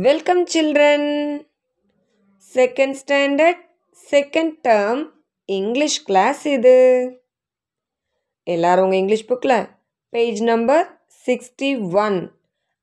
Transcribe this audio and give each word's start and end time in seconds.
Welcome, 0.00 0.46
children. 0.52 1.00
Second 2.54 2.92
standard, 2.92 3.56
second 4.10 4.52
term, 4.68 5.12
English 5.44 5.96
class 6.08 6.46
இது. 6.46 6.76
எல்லாரும் 8.44 8.84
உங்கள் 8.84 8.98
இங்கிலீஷ் 8.98 9.28
புக்கில் 9.30 9.68
பேஜ் 10.08 10.42
நம்பர் 10.42 11.06
சிக்ஸ்டி 11.26 11.92
ஒன் 11.92 12.32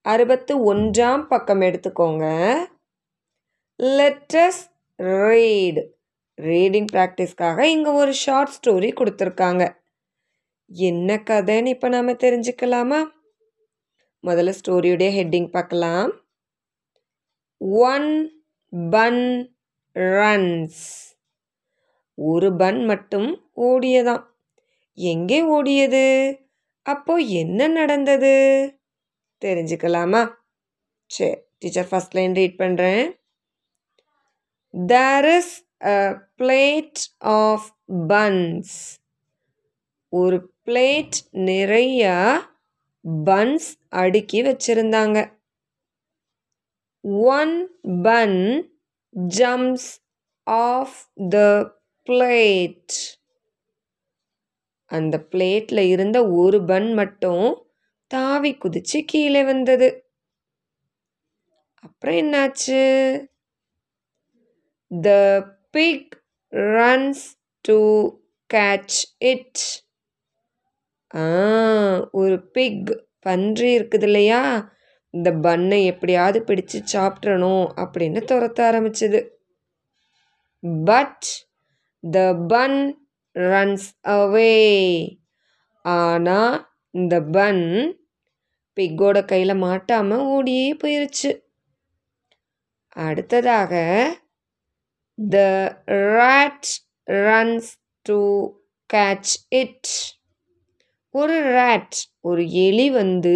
அறுபத்து 0.02 0.76
ஒன்றாம் 0.76 1.28
பக்கம் 1.28 1.62
எடுத்துக்கோங்க. 1.62 2.56
லெட்டஸ் 3.80 4.62
ரீட் 4.96 5.92
ரீடிங் 6.42 6.88
ப்ராக்டிஸ்க்காக 6.94 7.62
இங்கே 7.62 7.90
ஒரு 7.90 8.14
ஷார்ட் 8.14 8.56
ஸ்டோரி 8.60 8.94
கொடுத்துருக்காங்க. 8.94 9.76
என்ன 10.68 11.16
கதைன்னு 11.16 11.66
இப்போ 11.66 11.88
நாம் 11.88 12.18
தெரிஞ்சுக்கலாமா? 12.26 13.04
முதல்ல 14.24 14.54
ஸ்டோரியுடைய 14.62 15.12
ஹெட்டிங் 15.20 15.52
பார்க்கலாம். 15.52 16.28
ஒன் 17.60 18.44
பன் 18.90 19.56
ரன்ஸ் 19.96 20.84
ஒரு 22.14 22.56
பன் 22.56 22.86
மட்டும் 22.86 23.52
ஓடியதாம். 23.56 24.26
எங்கே 24.94 25.40
ஓடியது? 25.44 26.38
அப்போ 26.82 27.16
என்ன 27.16 27.68
நடந்தது? 27.68 28.34
தெரிஞ்சுக்கலாமா? 29.46 30.34
சரி 31.06 31.42
டீச்சர் 31.58 31.88
ஃபஸ்ட் 31.92 32.12
லைன் 32.12 32.34
ரீட் 32.34 32.60
பண்ணுறேன் 32.60 33.18
there 34.72 35.26
is 35.26 35.66
a 35.86 36.18
plate 36.38 37.02
of 37.18 37.68
buns 38.08 38.76
ஒரு 40.10 40.52
பிளேட் 40.66 41.18
நிறைய 41.32 42.14
பன்ஸ் 43.26 43.70
அடுக்கி 43.90 44.42
வச்சிருந்தாங்க. 44.42 45.38
One 47.04 47.54
bun 48.04 48.40
jumps 49.38 49.92
off 50.48 50.98
the 51.30 51.38
plate. 52.08 52.94
அந்த 54.92 55.16
பிளேட்ல 55.32 55.80
இருந்த 55.94 56.18
ஒரு 56.42 56.60
பன் 56.66 56.94
மட்டும் 56.94 57.48
தாவி 58.12 58.52
குதிச்சு 58.64 59.00
கீழே 59.06 59.44
வந்தது. 59.44 59.90
அப்புறம் 61.84 62.16
என்னாச்சு? 62.16 62.82
The 64.92 65.10
pig 65.72 66.14
runs 66.76 67.24
to 67.66 67.78
catch 68.54 68.98
it 69.32 69.62
ஒரு 72.12 72.38
பிக் 72.56 72.90
பன்றி 73.26 73.70
இருக்குது 73.78 74.04
இல்லையா? 74.04 74.42
இந்த 75.14 75.30
பண்ணை 75.46 75.80
எப்படியாவது 75.86 76.40
பிடிச்சு 76.48 76.80
சாப்பிட்றணும் 76.94 77.66
அப்படின்னு 77.82 78.22
துரத்த 78.32 78.60
ஆரம்பிச்சது. 78.70 79.20
பட் 80.86 81.28
த 82.04 82.18
பன் 82.52 82.80
ரன்ஸ் 83.36 83.88
அவே 84.16 84.54
ஆனால் 85.86 86.56
இந்த 86.94 87.16
பன் 87.36 87.64
பிக்கோட 88.78 89.18
கையில் 89.26 89.62
மாட்டாமல் 89.66 90.26
ஓடியே 90.36 90.68
போயிருச்சு. 90.82 91.32
அடுத்ததாக 92.96 93.74
the 95.18 95.38
rat 96.16 96.70
runs 97.08 97.72
to 98.06 98.20
catch 98.90 99.34
it 99.62 99.92
ஒரு 101.16 101.36
ரேட் 101.56 101.98
ஒரு 102.30 102.44
எலி 102.66 102.88
வந்து 102.92 103.36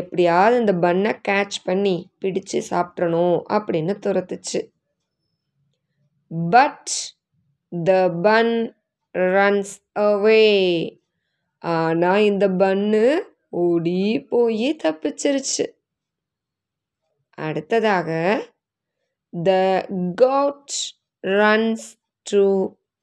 எப்படியாவது 0.00 0.54
இந்த 0.62 0.72
பண்ணை 0.84 1.10
கேட்ச் 1.28 1.58
பண்ணி 1.64 1.94
பிடிச்சு 2.22 2.58
சாப்பிட்றணும் 2.70 3.36
அப்படின்னு 3.56 3.94
துரத்துச்சு. 4.04 4.60
பட் 6.54 6.92
த 7.72 7.92
பன் 8.26 8.54
ரன்ஸ் 9.14 9.74
அவே 10.06 10.44
ஆனால் 11.64 12.24
இந்த 12.30 12.44
பன்னு 12.62 13.04
ஓடி 13.62 14.00
போய் 14.30 14.68
தப்பிச்சிருச்சு. 14.84 15.66
அடுத்ததாக 17.38 18.10
the 19.32 19.50
goat 20.22 20.76
runs 21.24 21.86
to 22.26 22.42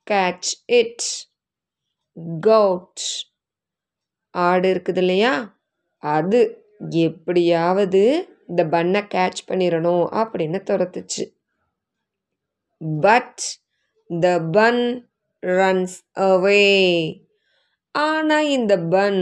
catch 0.08 0.52
it 0.80 1.08
goat 2.48 3.06
ஆடு 4.36 4.68
இருக்குது 4.74 5.02
இல்லையா 5.04 5.34
அது. 6.04 6.42
எப்படியாவது 6.80 8.04
இந்த 8.48 8.66
பண்ணை 8.66 9.02
கேட்ச் 9.02 9.42
பண்ணிடணும் 9.48 10.06
அப்படின்னு 10.22 10.60
துரத்துச்சு. 10.70 11.26
பட் 13.00 13.42
த 14.10 14.40
பன் 14.52 14.84
ரன்ஸ் 15.42 15.98
அவே 16.14 16.64
ஆனால் 17.92 18.48
இந்த 18.48 18.74
பன் 18.80 19.22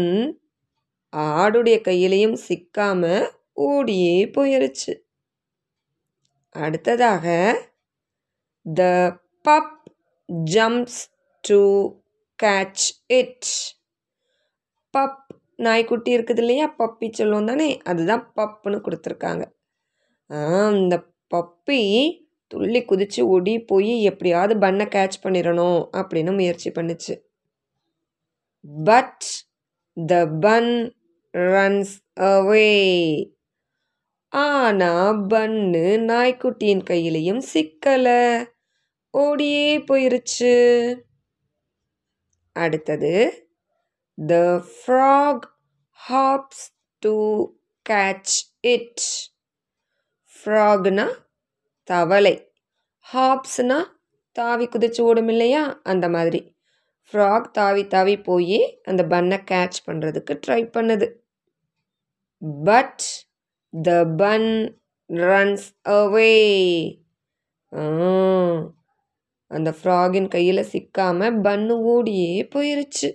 ஆடுடைய 1.18 1.78
கையிலையும் 1.88 2.38
சிக்காம 2.48 3.30
ஓடியே 3.54 4.26
போயிருச்சு. 4.26 4.94
அடுத்ததாக 6.56 7.26
the 8.66 8.82
pup 9.42 9.76
jumps 10.54 11.02
to 11.42 11.60
catch 12.44 12.86
it 13.08 13.48
pup 14.94 15.27
நாய்க்குட்டி 15.66 16.12
இருக்குது 16.18 16.42
இல்லையா? 16.44 16.66
பப்பி 16.80 17.08
சொல்லுவோம் 17.20 17.50
தானே? 17.52 17.70
அதுதான் 17.92 18.24
பப்புன்னு 18.40 18.80
கொடுத்துருக்காங்க. 18.86 19.44
இந்த 20.82 20.96
பப்பி 21.36 21.82
துள்ளி 22.52 22.82
குதித்து 22.90 23.22
ஒடி 23.36 23.54
போய் 23.70 23.94
எப்படியாவது 24.10 24.54
பண்ணை 24.64 24.86
கேட்ச் 24.96 25.24
பண்ணிடணும் 25.24 25.80
அப்படின்னு 26.00 26.34
முயற்சி 26.40 26.70
பண்ணுச்சு. 26.78 27.16
பட் 28.90 29.26
த 29.98 30.14
பன் 30.46 30.72
ரன்ஸ் 31.34 31.96
அவே 32.30 32.70
ஆனால் 34.34 35.20
பன்னு 35.32 35.84
நாய்க்குட்டியின் 36.10 36.84
கையிலையும் 36.90 37.42
சிக்கலை. 37.52 38.22
ஓடியே 39.14 39.68
போயிருச்சு. 39.90 40.54
அடுத்தது 42.56 43.14
the 44.18 44.36
frog 44.78 45.46
hops 46.00 46.64
to 47.04 47.14
catch 47.86 48.34
it 48.74 49.04
ஃப்ராக்னா 50.36 51.06
தவளை. 51.90 52.34
ஹாப்ஸ்னா 53.06 53.78
தாவி 54.36 54.66
குதிச்சு 54.66 55.02
ஓடும் 55.02 55.30
இல்லையா? 55.34 55.62
அந்த 55.84 56.06
மாதிரி. 56.16 56.42
ஃப்ராக் 57.10 57.48
தாவி 57.52 57.84
தாவி 57.94 58.16
போய் 58.28 58.60
அந்த 58.84 59.04
பன்னை 59.14 59.38
கேட்ச் 59.52 59.80
பண்ணுறதுக்கு 59.88 60.36
ட்ரை 60.48 60.62
பண்ணுது. 60.78 61.08
But 62.70 63.06
the 63.74 63.92
bun 64.22 64.50
runs 65.10 65.68
away 65.98 66.32
அந்த 69.52 69.70
ஃப்ராகின் 69.80 70.28
கையில் 70.28 70.70
சிக்காமல் 70.74 71.38
பன்னு 71.46 71.76
ஓடியே 71.94 72.34
போயிருச்சு. 72.56 73.10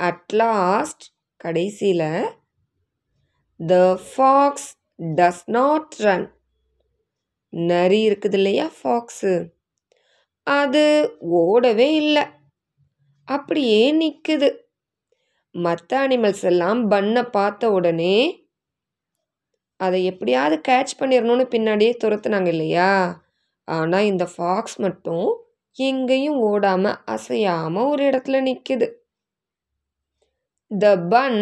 அட் 0.00 0.32
லாஸ்ட் 0.40 1.04
கடைசியில் 1.40 2.08
the 3.60 3.74
fox 4.08 4.68
does 5.18 5.44
not 5.46 5.94
run 5.98 6.26
நரி 7.52 8.00
இருக்குது 8.08 8.36
இல்லையா 8.38 8.66
ஃபாக்ஸு 8.78 9.32
அது 10.46 10.82
ஓடவே 11.42 11.88
இல்லை. 12.02 12.24
அப்படியே 13.28 13.80
நிற்குது 14.00 14.48
மற்ற 15.54 15.90
அனிமல்ஸ் 16.06 16.44
எல்லாம் 16.50 16.82
பண்ணை 16.88 17.22
பார்த்த 17.36 17.70
உடனே 17.70 18.16
அதை 19.80 19.98
எப்படியாவது 20.04 20.56
கேட்ச் 20.68 20.94
பண்ணிடணும்னு 21.00 21.46
பின்னாடியே 21.54 21.94
துரத்துனாங்க 22.04 22.50
இல்லையா? 22.54 22.90
ஆனால் 23.68 24.08
இந்த 24.12 24.24
ஃபாக்ஸ் 24.34 24.78
மட்டும் 24.78 25.26
எங்கேயும் 25.76 26.38
ஓடாமல் 26.50 27.00
அசையாமல் 27.14 27.90
ஒரு 27.92 28.02
இடத்துல 28.10 28.40
நிற்குது 28.48 28.86
த 30.70 30.86
பன் 31.08 31.40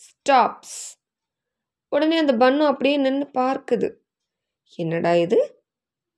ஸ்டாப்ஸ் 0.00 0.76
உடனே 1.92 2.16
அந்த 2.16 2.32
பன்னு 2.32 2.62
அப்படியே 2.66 2.96
நின்று 2.96 3.26
பார்க்குது. 3.38 3.88
என்னடா 4.78 5.12
இது? 5.14 5.38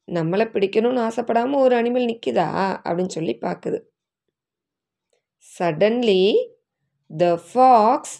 நம்மளை 0.09 0.45
பிடிக்கணும்னு 0.51 1.03
ஆசைப்படாமல் 1.07 1.63
ஒரு 1.65 1.75
அனிமல் 1.81 2.09
நிற்குதா 2.11 2.49
அப்படின்னு 2.87 3.17
சொல்லி 3.17 3.35
பார்க்குது. 3.41 3.79
Suddenly 5.47 6.23
the 7.11 7.25
fox 7.49 8.17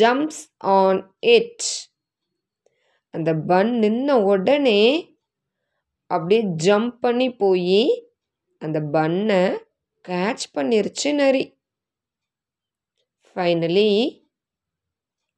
jumps 0.00 0.42
on 0.76 1.00
it 1.36 1.66
அந்த 3.14 3.30
பன் 3.50 3.72
நின்ன 3.82 4.10
உடனே 4.24 4.80
அப்படியே 6.10 6.42
ஜம்ப் 6.64 6.94
பண்ணி 7.00 7.28
போய் 7.34 7.82
அந்த 8.62 8.78
பண்ணை 8.94 9.42
கேட்ச் 10.04 10.46
பண்ணிருச்சு 10.54 11.10
நரி. 11.14 11.42
Finally 13.36 13.90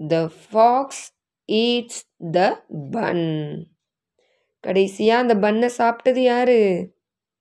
The 0.00 0.23
fox 0.52 0.88
eats 1.49 2.02
the 2.31 2.38
bun 2.91 3.26
கடைசியாக 4.64 5.23
அந்த 5.23 5.35
பன்னை 5.35 5.69
சாப்பிட்டது 5.79 6.23
யாரு? 6.23 6.58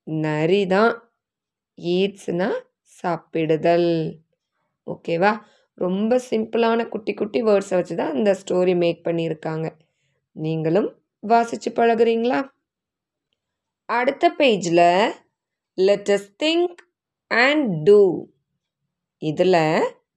நரி 0.08 0.62
தான் 0.66 0.94
ஈட்ஸ்னா 1.78 2.50
சாப்பிடுதல். 3.02 3.92
ஓகேவா? 4.88 5.32
ரொம்ப 5.78 6.20
சிம்பிளான 6.30 6.88
குட்டி 6.90 7.14
குட்டி 7.14 7.42
வேர்ட்ஸை 7.44 7.76
வச்சு 7.76 7.96
தான் 7.96 8.16
இந்த 8.16 8.32
ஸ்டோரி 8.42 8.76
மேக் 8.76 9.02
பண்ணியிருக்காங்க. 9.08 9.68
நீங்களும் 10.36 10.90
வாசித்து 11.24 11.72
பழகுறீங்களா? 11.72 12.42
அடுத்த 13.90 14.34
பேஜில் 14.38 14.86
லெட்டஸ் 15.78 16.30
திங்க் 16.44 16.82
அண்ட் 17.32 17.68
டூ 17.84 18.02
இதில் 19.22 19.62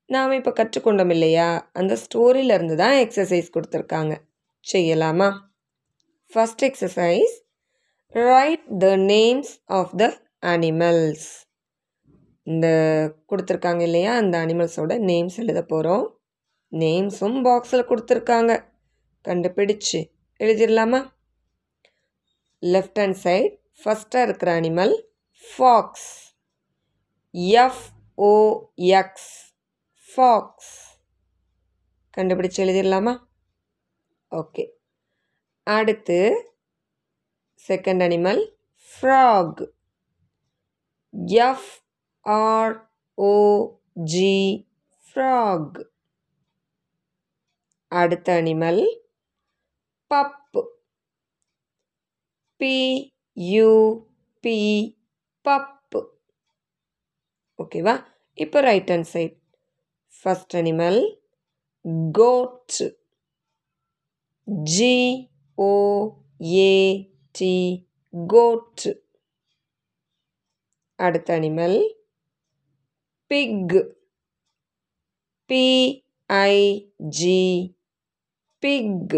நாம் 0.08 0.32
இப்போ 0.32 0.50
கற்றுக்கொண்டோம் 0.50 1.10
இல்லையா? 1.10 1.70
அந்த 1.72 1.98
ஸ்டோரியிலேருந்து 2.02 2.74
தான் 2.74 2.92
எக்ஸசைஸ் 2.92 3.48
கொடுத்துருக்காங்க. 3.54 4.14
செய்யலாமா? 4.72 5.28
First 6.32 6.62
exercise 6.62 7.34
write 8.10 8.78
the 8.78 8.96
names 8.96 9.52
of 9.64 9.94
the 9.96 10.04
animals 10.46 11.26
இந்த 12.42 12.66
கொடுத்துருக்காங்க 13.30 13.80
இல்லையா? 13.80 14.14
அந்த 14.14 14.38
அனிமல்ஸோட 14.44 14.98
நேம்ஸ் 15.10 15.36
எழுத 15.36 15.62
போகிறோம் 15.62 16.06
நேம்ஸும் 16.72 17.38
பாக்ஸில் 17.46 17.88
கொடுத்துருக்காங்க. 17.90 18.52
கண்டுபிடிச்சு 19.24 20.00
எழுதிடலாமா 20.40 21.00
லெஃப்ட் 22.62 22.98
ஹேண்ட் 22.98 23.18
சைட் 23.24 23.54
ஃபஸ்ட்டாக 23.84 24.26
இருக்கிற 24.28 24.60
அனிமல் 24.60 24.94
ஃபாக்ஸ் 25.42 26.08
எஃப்ஓஎக்ஸ் 27.64 29.28
ஃபாக்ஸ் 30.16 30.74
கண்டுபிடிச்சு 32.14 32.58
எழுதிடலாமா 32.64 33.14
ஓகே 34.32 34.64
அடுத்து 35.66 36.18
second 37.60 38.02
animal 38.02 38.40
frog 38.90 39.60
F 41.42 41.68
R 42.26 42.74
O 43.18 43.32
G 44.12 44.32
frog 45.06 45.78
அடுத்த 47.92 48.28
animal 48.32 48.82
pup 50.10 50.58
P 52.60 52.76
U 53.36 53.70
P 54.44 54.58
pup 55.44 55.96
ஓகேவா 57.58 57.94
இப்போ 58.38 58.60
right 58.60 58.90
hand 58.90 59.10
side 59.10 59.36
first 60.22 60.56
animal 60.56 61.00
goat 62.12 62.74
G 64.62 64.96
O 65.58 65.70
A 66.42 66.72
T 67.38 67.54
goat 68.26 68.84
அடுத்த 70.98 71.38
animal 71.40 71.78
pig 73.30 73.74
P I G 75.48 77.42
pig 78.58 79.16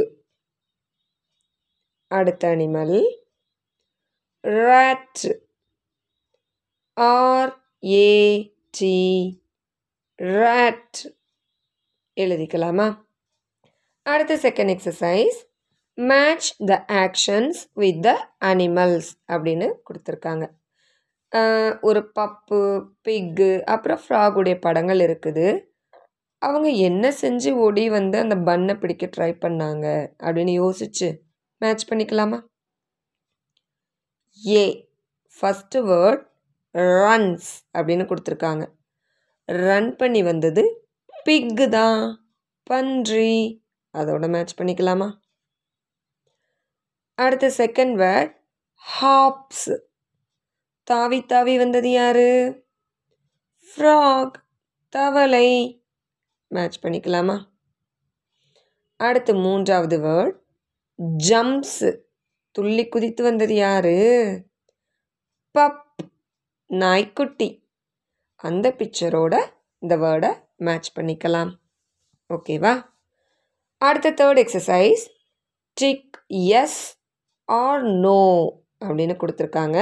அடுத்த 2.11 2.57
animal 2.57 3.17
rat. 4.45 5.17
R 6.97 7.53
rat 10.21 11.15
எழுதிக்கலாமா? 12.17 12.87
அடுத்த 14.03 14.37
second 14.37 14.73
exercise 14.75 15.37
match 15.95 16.49
the 16.67 16.85
actions 16.89 17.61
with 17.73 18.03
the 18.03 18.15
animals 18.45 19.11
அப்படின்னு 19.27 19.67
கொடுத்துருக்காங்க. 19.89 20.47
ஒரு 21.81 22.01
பப்பு 22.19 22.59
பிக்கு 23.03 23.65
அப்புறம் 23.65 24.01
ஃப்ராகுடைய 24.09 24.61
படங்கள் 24.61 24.99
இருக்குது. 24.99 25.47
அவங்க 26.43 26.69
என்ன 26.69 27.11
செஞ்சு 27.21 27.53
ஓடி 27.53 27.89
வந்து 27.91 28.19
அந்த 28.19 28.37
பன்னை 28.49 28.75
பிடிக்க 28.79 29.07
ட்ரை 29.07 29.31
பண்ணாங்க 29.45 29.87
அப்படின்னு 30.23 30.55
யோசிச்சு 30.63 31.09
மேட்ச் 31.59 31.89
பண்ணிக்கலாமா? 31.91 32.41
ஏ 34.47 34.65
ஃபஸ்ட்டு 35.39 35.81
வேர்ட் 35.91 36.25
ரன்ஸ் 36.75 37.49
அப்படின்னு 37.79 38.09
கொடுத்துருக்காங்க. 38.11 38.65
ரன் 39.49 39.97
பண்ணி 39.97 40.23
வந்தது. 40.23 40.89
பிக்கு 41.25 41.69
தான் 41.69 42.29
பன்றி. 42.63 43.65
அதோட 43.93 44.29
மேட்ச் 44.29 44.61
பண்ணிக்கலாமா? 44.61 45.19
அடுத்த 47.15 47.49
செகண்ட் 47.49 47.95
வேர்ட் 47.95 48.35
ஹாப்ஸ் 49.01 49.79
தாவி 50.85 51.27
தாவி 51.27 51.57
வந்தது 51.57 51.91
யாரு? 51.91 52.63
ஃப்ராக் 53.69 54.33
தவளை. 54.89 55.83
மேட்ச் 56.49 56.85
பண்ணிக்கலாமா? 56.85 57.45
அடுத்து 58.97 59.35
மூன்றாவது 59.35 59.99
வேர்ட் 59.99 60.39
ஜம்ப்ஸ் 61.29 62.01
துள்ளி 62.51 62.89
குதித்து 62.89 63.23
வந்தது 63.23 63.55
யாரு? 63.55 63.97
பப் 65.51 66.11
நாய்க்குட்டி. 66.67 67.68
அந்த 68.47 68.67
பிக்சரோட 68.79 69.35
இந்த 69.83 69.95
வேர்டை 70.03 70.31
மேட்ச் 70.67 70.91
பண்ணிக்கலாம். 70.97 71.51
ஓகேவா 72.31 72.73
அடுத்த 73.89 74.13
third 74.21 74.41
exercise 74.43 75.03
tick 75.77 76.17
yes 76.61 76.81
or 77.49 77.83
no 78.05 78.21
அப்படின்னு 78.87 79.15
கொடுத்துருக்காங்க. 79.21 79.79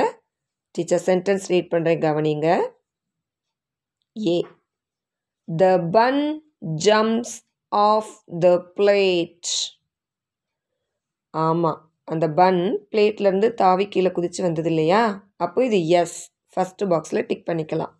டீச்சர் 0.74 1.04
சென்டென்ஸ் 1.08 1.46
ரீட் 1.52 1.72
பண்ணுறேன் 1.72 2.02
கவனிங்க. 2.06 2.48
A 4.16 4.36
the 5.48 5.64
bun 5.96 6.22
jumps 6.86 7.36
off 7.72 8.12
the 8.44 8.54
plate 8.78 9.50
ஆமாம் 11.34 11.80
அந்த 12.12 12.26
பன் 12.40 12.60
பிளேட்லேருந்து 12.90 13.48
தாவி 13.62 13.84
கீழே 13.94 14.10
குதிச்சு 14.16 14.40
வந்தது 14.48 14.70
இல்லையா? 14.72 15.02
அப்போ 15.44 15.58
இது 15.68 15.78
எஸ் 16.00 16.18
ஃபஸ்ட்டு 16.54 16.88
பாக்ஸில் 16.92 17.26
டிக் 17.30 17.48
பண்ணிக்கலாம். 17.50 17.94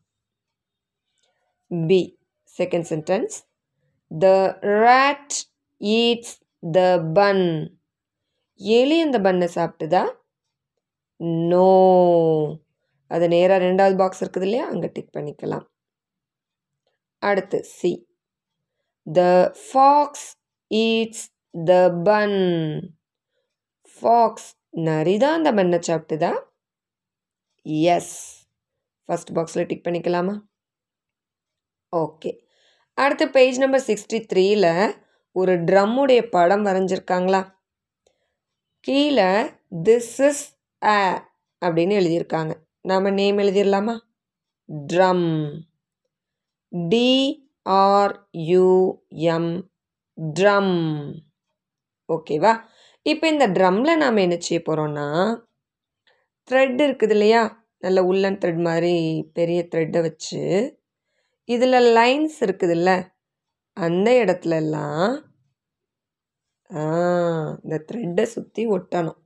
B 1.71 2.01
second 2.59 2.89
sentence 2.93 3.37
the 4.11 4.27
rat 4.85 5.31
eats 5.81 6.35
the 6.77 6.81
bun 7.19 7.47
எலி 8.61 8.99
அந்த 9.07 9.19
பன்னை 9.27 9.49
சாப்பிட்டுதா? 9.57 10.05
நோ 11.51 11.71
அது 13.11 13.25
நேராக 13.29 13.65
ரெண்டாவது 13.65 13.97
பாக்ஸ் 13.97 14.23
இருக்குது 14.25 14.47
இல்லையா? 14.49 14.67
அங்கே 14.73 14.89
டிக் 14.95 15.17
பண்ணிக்கலாம். 15.17 15.67
அடுத்து 17.23 17.59
C 17.77 17.93
the 19.07 19.21
fox 19.67 20.29
eats 20.71 21.25
the 21.55 21.73
bun 22.09 22.39
fox 23.97 24.49
நரிதான் 24.89 25.39
அந்த 25.39 25.51
பன்னை 25.59 25.79
சாப்பிட்டுதா? 25.89 26.33
எஸ் 27.97 28.15
ஃபஸ்ட் 29.09 29.33
பாக்ஸில் 29.37 29.69
டிக் 29.71 29.87
பண்ணிக்கலாமா? 29.87 30.35
ஓகே. 31.93 32.39
அடுத்த 32.95 33.29
பேஜ் 33.29 33.59
நம்பர் 33.59 33.87
சிக்ஸ்டி 33.87 34.27
த்ரீயில் 34.33 34.95
ஒரு 35.37 35.65
ட்ரம்முடைய 35.65 36.31
படம் 36.31 36.67
வரைஞ்சிருக்காங்களா? 36.67 37.55
கீழே 38.81 39.55
திஸ் 39.85 40.29
இஸ் 40.29 40.57
அ 40.83 41.25
அப்படின்னு 41.63 42.01
எழுதியிருக்காங்க. 42.01 42.55
நாம் 42.81 43.13
name 43.13 43.39
எழுதிடலாமா 43.39 43.99
drum. 44.93 45.63
D R U M 46.73 49.65
drum. 50.41 51.15
ஓகேவா? 52.09 52.65
இப்போ 53.03 53.29
இந்த 53.29 53.49
ட்ரம்மில் 53.49 53.97
நாம் 53.97 54.17
என்ன 54.17 54.39
செய்ய 54.39 54.63
போகிறோன்னா 54.63 55.37
த்ரெட் 56.51 56.87
இருக்குது 56.87 57.11
இல்லையா? 57.11 57.65
நல்ல 57.79 58.05
உள்ளன் 58.05 58.39
த்ரெட் 58.39 58.61
மாதிரி 58.61 59.33
பெரிய 59.33 59.69
த்ரெட்டை 59.75 60.01
வச்சு 60.01 60.77
இதில் 61.49 61.87
லைன்ஸ் 61.97 62.39
இருக்குதுல்ல. 62.41 62.91
அந்த 63.73 64.11
இடத்துலலாம் 64.25 65.13
ஆ 66.71 66.85
இந்த 67.65 67.85
த்ரெட்டை 67.89 68.23
சுற்றி 68.23 68.69
ஒட்டணும். 68.69 69.19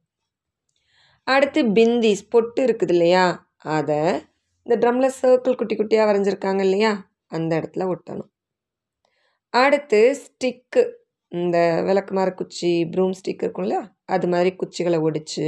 அடுத்து 1.26 1.60
பிந்திஸ் 1.62 2.24
பொட்டு 2.28 2.66
இருக்குது 2.66 2.88
இல்லையா? 2.88 3.24
அதை 3.58 4.00
இந்த 4.66 4.74
ட்ரம்மில் 4.76 5.16
சர்க்கிள் 5.22 5.56
குட்டி 5.56 5.76
குட்டியாக 5.76 6.08
வரைஞ்சிருக்காங்க 6.10 6.60
இல்லையா? 6.60 6.92
அந்த 7.26 7.60
இடத்துல 7.60 7.84
ஒட்டணும். 7.94 8.30
அடுத்து 9.54 10.00
ஸ்டிக்கு 10.24 10.82
இந்த 11.32 11.82
விளக்குமாறு 11.82 12.34
குச்சி 12.34 12.84
ப்ரூம் 12.84 13.14
ஸ்டிக் 13.20 13.42
இருக்கும் 13.42 13.64
இல்லையா? 13.64 13.96
அது 14.04 14.28
மாதிரி 14.28 14.56
குச்சிகளை 14.56 14.98
ஒடிச்சு 14.98 15.46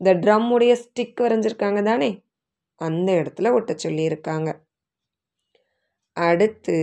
இந்த 0.00 0.14
ட்ரம்முடைய 0.14 0.72
ஸ்டிக் 0.84 1.20
வரைஞ்சிருக்காங்க 1.20 1.82
தானே? 1.82 2.10
அந்த 2.80 3.12
இடத்துல 3.12 3.52
ஒட்ட 3.52 3.72
சொல்லியிருக்காங்க. 3.72 4.50
அடுத்து 6.18 6.76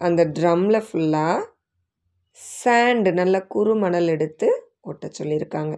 அந்த 0.00 0.24
ட்ரம்மில் 0.24 0.86
ஃபுல்லாக 0.86 1.38
சாண்டு 2.40 3.12
நல்ல 3.12 3.36
குறுமணல் 3.46 4.08
எடுத்து 4.08 4.48
ஒட்ட 4.80 5.10
சொல்லியிருக்காங்க. 5.18 5.74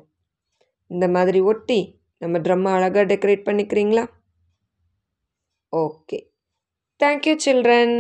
இந்த 0.86 1.08
மாதிரி 1.08 1.40
ஒட்டி 1.40 1.80
நம்ம 2.18 2.38
ட்ரம்மை 2.38 2.70
அழகாக 2.72 3.04
டெக்கரேட் 3.14 3.46
பண்ணிக்கிறீங்களா? 3.48 4.04
ஓகே. 5.72 6.18
Thank you 7.00 7.34
children 7.44 7.96